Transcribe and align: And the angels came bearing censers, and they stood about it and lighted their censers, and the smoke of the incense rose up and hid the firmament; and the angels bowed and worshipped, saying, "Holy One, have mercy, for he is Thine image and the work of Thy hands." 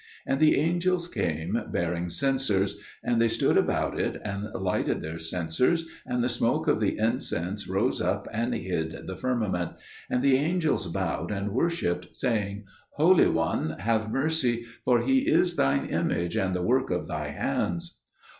And 0.25 0.39
the 0.39 0.55
angels 0.55 1.07
came 1.07 1.61
bearing 1.71 2.09
censers, 2.09 2.79
and 3.03 3.21
they 3.21 3.27
stood 3.27 3.55
about 3.55 3.99
it 3.99 4.19
and 4.25 4.45
lighted 4.55 5.03
their 5.03 5.19
censers, 5.19 5.85
and 6.07 6.23
the 6.23 6.27
smoke 6.27 6.67
of 6.67 6.79
the 6.79 6.97
incense 6.97 7.67
rose 7.67 8.01
up 8.01 8.27
and 8.33 8.51
hid 8.55 9.05
the 9.05 9.15
firmament; 9.15 9.73
and 10.09 10.23
the 10.23 10.37
angels 10.37 10.87
bowed 10.87 11.29
and 11.31 11.49
worshipped, 11.51 12.17
saying, 12.17 12.63
"Holy 12.93 13.29
One, 13.29 13.77
have 13.77 14.11
mercy, 14.11 14.65
for 14.85 15.01
he 15.03 15.19
is 15.29 15.55
Thine 15.55 15.85
image 15.85 16.35
and 16.35 16.55
the 16.55 16.63
work 16.63 16.89
of 16.89 17.07
Thy 17.07 17.27
hands." 17.27 17.99